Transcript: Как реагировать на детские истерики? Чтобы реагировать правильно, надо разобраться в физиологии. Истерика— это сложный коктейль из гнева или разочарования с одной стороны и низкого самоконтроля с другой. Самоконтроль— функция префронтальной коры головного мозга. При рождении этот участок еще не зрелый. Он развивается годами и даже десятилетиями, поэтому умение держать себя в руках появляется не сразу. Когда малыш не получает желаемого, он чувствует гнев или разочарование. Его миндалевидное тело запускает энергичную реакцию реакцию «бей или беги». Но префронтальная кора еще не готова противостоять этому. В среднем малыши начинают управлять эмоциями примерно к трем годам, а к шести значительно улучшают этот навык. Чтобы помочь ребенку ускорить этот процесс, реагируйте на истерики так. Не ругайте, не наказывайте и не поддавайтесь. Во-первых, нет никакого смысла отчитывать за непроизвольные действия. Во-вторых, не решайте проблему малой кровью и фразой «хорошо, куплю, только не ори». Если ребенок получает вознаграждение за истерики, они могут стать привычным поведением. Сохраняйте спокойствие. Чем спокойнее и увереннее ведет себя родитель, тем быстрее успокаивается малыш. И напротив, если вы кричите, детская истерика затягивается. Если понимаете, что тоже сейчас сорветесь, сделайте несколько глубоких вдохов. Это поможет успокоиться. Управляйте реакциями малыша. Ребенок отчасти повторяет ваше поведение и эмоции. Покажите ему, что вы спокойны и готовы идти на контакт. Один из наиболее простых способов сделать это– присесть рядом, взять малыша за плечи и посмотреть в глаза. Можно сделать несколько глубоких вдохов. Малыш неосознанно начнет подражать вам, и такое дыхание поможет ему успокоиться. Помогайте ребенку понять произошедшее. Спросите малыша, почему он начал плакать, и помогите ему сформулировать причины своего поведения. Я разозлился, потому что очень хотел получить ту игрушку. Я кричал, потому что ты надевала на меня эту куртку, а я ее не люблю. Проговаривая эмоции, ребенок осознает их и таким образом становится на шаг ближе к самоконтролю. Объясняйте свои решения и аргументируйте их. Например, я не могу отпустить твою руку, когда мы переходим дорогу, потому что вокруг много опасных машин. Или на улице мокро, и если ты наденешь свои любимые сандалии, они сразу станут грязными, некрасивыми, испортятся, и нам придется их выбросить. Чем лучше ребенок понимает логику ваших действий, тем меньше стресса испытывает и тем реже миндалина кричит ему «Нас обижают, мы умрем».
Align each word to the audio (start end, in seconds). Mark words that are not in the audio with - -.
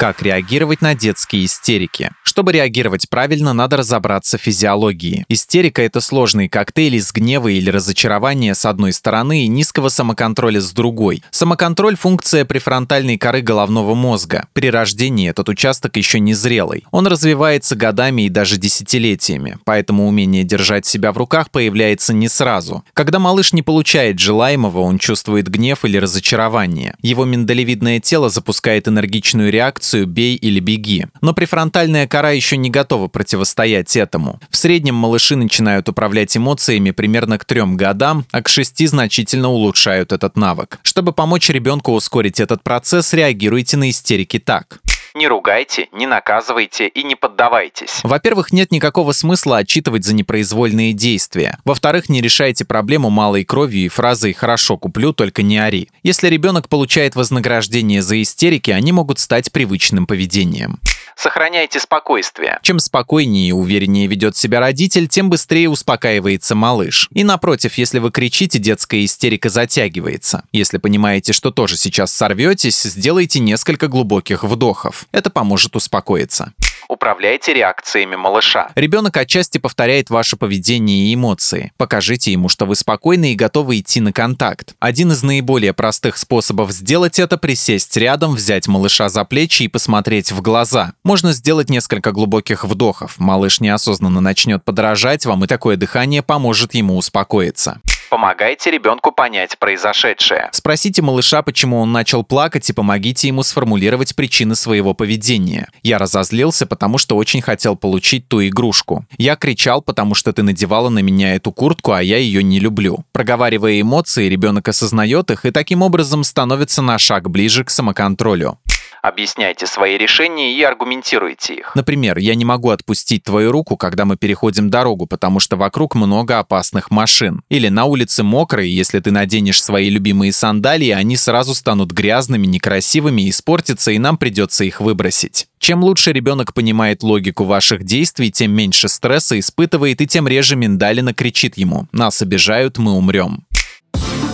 Как 0.00 0.22
реагировать 0.22 0.80
на 0.80 0.94
детские 0.94 1.44
истерики? 1.44 2.10
Чтобы 2.22 2.52
реагировать 2.52 3.10
правильно, 3.10 3.52
надо 3.52 3.76
разобраться 3.76 4.38
в 4.38 4.40
физиологии. 4.40 5.26
Истерика— 5.28 5.82
это 5.84 6.00
сложный 6.00 6.48
коктейль 6.48 6.94
из 6.94 7.12
гнева 7.12 7.48
или 7.48 7.68
разочарования 7.68 8.54
с 8.54 8.64
одной 8.64 8.94
стороны 8.94 9.44
и 9.44 9.46
низкого 9.46 9.90
самоконтроля 9.90 10.58
с 10.62 10.72
другой. 10.72 11.22
Самоконтроль— 11.30 11.96
функция 11.98 12.46
префронтальной 12.46 13.18
коры 13.18 13.42
головного 13.42 13.94
мозга. 13.94 14.46
При 14.54 14.70
рождении 14.70 15.28
этот 15.28 15.50
участок 15.50 15.98
еще 15.98 16.18
не 16.18 16.32
зрелый. 16.32 16.84
Он 16.92 17.06
развивается 17.06 17.76
годами 17.76 18.22
и 18.22 18.30
даже 18.30 18.56
десятилетиями, 18.56 19.58
поэтому 19.66 20.08
умение 20.08 20.44
держать 20.44 20.86
себя 20.86 21.12
в 21.12 21.18
руках 21.18 21.50
появляется 21.50 22.14
не 22.14 22.30
сразу. 22.30 22.84
Когда 22.94 23.18
малыш 23.18 23.52
не 23.52 23.60
получает 23.60 24.18
желаемого, 24.18 24.80
он 24.80 24.98
чувствует 24.98 25.48
гнев 25.48 25.84
или 25.84 25.98
разочарование. 25.98 26.94
Его 27.02 27.26
миндалевидное 27.26 28.00
тело 28.00 28.30
запускает 28.30 28.88
энергичную 28.88 29.52
реакцию 29.52 29.89
реакцию 29.90 30.06
«бей 30.06 30.36
или 30.36 30.60
беги». 30.60 31.06
Но 31.20 31.32
префронтальная 31.32 32.06
кора 32.06 32.30
еще 32.30 32.56
не 32.56 32.70
готова 32.70 33.08
противостоять 33.08 33.96
этому. 33.96 34.40
В 34.50 34.56
среднем 34.56 34.94
малыши 34.94 35.36
начинают 35.36 35.88
управлять 35.88 36.36
эмоциями 36.36 36.90
примерно 36.92 37.38
к 37.38 37.44
трем 37.44 37.76
годам, 37.76 38.24
а 38.32 38.42
к 38.42 38.48
шести 38.48 38.86
значительно 38.86 39.48
улучшают 39.48 40.12
этот 40.12 40.36
навык. 40.36 40.78
Чтобы 40.82 41.12
помочь 41.12 41.50
ребенку 41.50 41.92
ускорить 41.92 42.40
этот 42.40 42.62
процесс, 42.62 43.12
реагируйте 43.12 43.76
на 43.76 43.90
истерики 43.90 44.38
так. 44.38 44.80
Не 45.14 45.26
ругайте, 45.26 45.88
не 45.92 46.06
наказывайте 46.06 46.86
и 46.86 47.02
не 47.02 47.16
поддавайтесь. 47.16 48.00
Во-первых, 48.02 48.52
нет 48.52 48.70
никакого 48.70 49.12
смысла 49.12 49.58
отчитывать 49.58 50.04
за 50.04 50.14
непроизвольные 50.14 50.92
действия. 50.92 51.58
Во-вторых, 51.64 52.08
не 52.08 52.20
решайте 52.20 52.64
проблему 52.64 53.10
малой 53.10 53.44
кровью 53.44 53.86
и 53.86 53.88
фразой 53.88 54.32
«хорошо, 54.32 54.76
куплю, 54.76 55.12
только 55.12 55.42
не 55.42 55.58
ори». 55.58 55.88
Если 56.02 56.28
ребенок 56.28 56.68
получает 56.68 57.16
вознаграждение 57.16 58.02
за 58.02 58.22
истерики, 58.22 58.70
они 58.70 58.92
могут 58.92 59.18
стать 59.18 59.50
привычным 59.50 60.06
поведением. 60.06 60.78
Сохраняйте 61.16 61.80
спокойствие. 61.80 62.58
Чем 62.62 62.78
спокойнее 62.78 63.50
и 63.50 63.52
увереннее 63.52 64.06
ведет 64.06 64.36
себя 64.36 64.58
родитель, 64.58 65.06
тем 65.06 65.28
быстрее 65.28 65.68
успокаивается 65.68 66.54
малыш. 66.54 67.08
И 67.12 67.24
напротив, 67.24 67.74
если 67.74 67.98
вы 67.98 68.10
кричите, 68.10 68.58
детская 68.58 69.04
истерика 69.04 69.50
затягивается. 69.50 70.44
Если 70.50 70.78
понимаете, 70.78 71.34
что 71.34 71.50
тоже 71.50 71.76
сейчас 71.76 72.10
сорветесь, 72.10 72.82
сделайте 72.82 73.38
несколько 73.40 73.88
глубоких 73.88 74.44
вдохов. 74.44 74.99
Это 75.12 75.30
поможет 75.30 75.76
успокоиться. 75.76 76.52
Управляйте 76.90 77.54
реакциями 77.54 78.16
малыша. 78.16 78.70
Ребенок 78.74 79.16
отчасти 79.16 79.58
повторяет 79.58 80.10
ваше 80.10 80.36
поведение 80.36 81.06
и 81.06 81.14
эмоции. 81.14 81.70
Покажите 81.76 82.32
ему, 82.32 82.48
что 82.48 82.66
вы 82.66 82.74
спокойны 82.74 83.32
и 83.32 83.36
готовы 83.36 83.78
идти 83.78 84.00
на 84.00 84.12
контакт. 84.12 84.74
Один 84.80 85.12
из 85.12 85.22
наиболее 85.22 85.72
простых 85.72 86.16
способов 86.16 86.72
сделать 86.72 87.20
это– 87.20 87.36
присесть 87.38 87.96
рядом, 87.96 88.34
взять 88.34 88.66
малыша 88.66 89.08
за 89.08 89.24
плечи 89.24 89.62
и 89.62 89.68
посмотреть 89.68 90.32
в 90.32 90.42
глаза. 90.42 90.94
Можно 91.04 91.32
сделать 91.32 91.70
несколько 91.70 92.10
глубоких 92.10 92.64
вдохов. 92.64 93.20
Малыш 93.20 93.60
неосознанно 93.60 94.20
начнет 94.20 94.64
подражать 94.64 95.24
вам, 95.26 95.44
и 95.44 95.46
такое 95.46 95.76
дыхание 95.76 96.22
поможет 96.22 96.74
ему 96.74 96.96
успокоиться. 96.96 97.80
Помогайте 98.10 98.72
ребенку 98.72 99.12
понять 99.12 99.56
произошедшее. 99.56 100.48
Спросите 100.50 101.00
малыша, 101.00 101.42
почему 101.42 101.78
он 101.78 101.92
начал 101.92 102.24
плакать, 102.24 102.68
и 102.68 102.72
помогите 102.72 103.28
ему 103.28 103.44
сформулировать 103.44 104.16
причины 104.16 104.56
своего 104.56 104.94
поведения. 104.94 105.68
Я 105.84 105.96
разозлился, 105.96 106.66
потому 106.66 106.98
что 106.98 107.16
очень 107.16 107.40
хотел 107.40 107.76
получить 107.76 108.26
ту 108.26 108.44
игрушку. 108.44 109.04
Я 109.16 109.36
кричал, 109.36 109.80
потому 109.80 110.16
что 110.16 110.32
ты 110.32 110.42
надевала 110.42 110.88
на 110.88 110.98
меня 110.98 111.36
эту 111.36 111.52
куртку, 111.52 111.92
а 111.92 112.02
я 112.02 112.18
ее 112.18 112.42
не 112.42 112.58
люблю. 112.58 113.04
Проговаривая 113.12 113.80
эмоции, 113.80 114.28
ребенок 114.28 114.66
осознает 114.66 115.30
их 115.30 115.46
и 115.46 115.52
таким 115.52 115.82
образом 115.82 116.24
становится 116.24 116.82
на 116.82 116.98
шаг 116.98 117.30
ближе 117.30 117.62
к 117.62 117.70
самоконтролю. 117.70 118.58
Объясняйте 119.02 119.66
свои 119.66 119.96
решения 119.96 120.54
и 120.54 120.62
аргументируйте 120.62 121.54
их. 121.54 121.74
Например, 121.74 122.18
я 122.18 122.34
не 122.34 122.44
могу 122.44 122.70
отпустить 122.70 123.24
твою 123.24 123.50
руку, 123.50 123.76
когда 123.76 124.04
мы 124.04 124.16
переходим 124.16 124.68
дорогу, 124.68 125.06
потому 125.06 125.40
что 125.40 125.56
вокруг 125.56 125.94
много 125.94 126.38
опасных 126.38 126.90
машин. 126.90 127.42
Или 127.48 127.68
на 127.68 127.86
улице 127.86 128.22
мокро, 128.22 128.64
и 128.64 128.68
если 128.68 129.00
ты 129.00 129.10
наденешь 129.10 129.62
свои 129.62 129.88
любимые 129.88 130.32
сандалии, 130.32 130.90
они 130.90 131.16
сразу 131.16 131.54
станут 131.54 131.92
грязными, 131.92 132.46
некрасивыми, 132.46 133.28
испортятся, 133.30 133.90
и 133.90 133.98
нам 133.98 134.18
придется 134.18 134.64
их 134.64 134.80
выбросить. 134.80 135.46
Чем 135.58 135.84
лучше 135.84 136.12
ребенок 136.12 136.54
понимает 136.54 137.02
логику 137.02 137.44
ваших 137.44 137.84
действий, 137.84 138.30
тем 138.30 138.52
меньше 138.52 138.88
стресса 138.88 139.38
испытывает 139.38 140.00
и 140.00 140.06
тем 140.06 140.26
реже 140.26 140.56
миндалина 140.56 141.12
кричит 141.14 141.58
ему 141.58 141.86
«Нас 141.92 142.22
обижают, 142.22 142.78
мы 142.78 142.92
умрем». 142.92 143.44